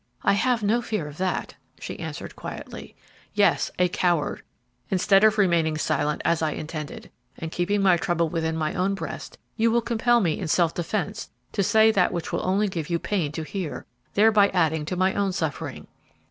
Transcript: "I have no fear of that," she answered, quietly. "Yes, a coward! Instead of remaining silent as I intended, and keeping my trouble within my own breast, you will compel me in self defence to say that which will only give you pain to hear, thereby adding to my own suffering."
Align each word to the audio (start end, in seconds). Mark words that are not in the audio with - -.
"I 0.23 0.33
have 0.33 0.63
no 0.63 0.81
fear 0.81 1.07
of 1.07 1.19
that," 1.19 1.53
she 1.79 1.99
answered, 1.99 2.35
quietly. 2.35 2.95
"Yes, 3.35 3.69
a 3.77 3.87
coward! 3.87 4.41
Instead 4.89 5.23
of 5.23 5.37
remaining 5.37 5.77
silent 5.77 6.23
as 6.25 6.41
I 6.41 6.53
intended, 6.53 7.11
and 7.37 7.51
keeping 7.51 7.83
my 7.83 7.97
trouble 7.97 8.27
within 8.27 8.57
my 8.57 8.73
own 8.73 8.95
breast, 8.95 9.37
you 9.57 9.69
will 9.69 9.83
compel 9.83 10.19
me 10.19 10.39
in 10.39 10.47
self 10.47 10.73
defence 10.73 11.29
to 11.51 11.61
say 11.61 11.91
that 11.91 12.11
which 12.11 12.31
will 12.33 12.43
only 12.43 12.67
give 12.67 12.89
you 12.89 12.97
pain 12.97 13.31
to 13.33 13.43
hear, 13.43 13.85
thereby 14.15 14.47
adding 14.55 14.85
to 14.85 14.95
my 14.95 15.13
own 15.13 15.33
suffering." 15.33 15.85